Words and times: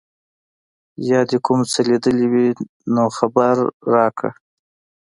یا 1.09 1.19
دي 1.29 1.37
کوم 1.45 1.59
څه 1.71 1.79
لیدلي 1.87 2.27
وي 2.31 2.47
نو 2.93 3.03
خبر 3.17 3.55
راکړه. 3.93 4.31